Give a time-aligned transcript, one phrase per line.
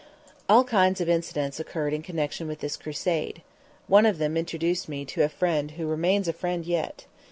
[0.49, 3.43] All kinds of incidents occurred in connection with this crusade.
[3.87, 7.05] One of them introduced me to a friend who remains a friend yet.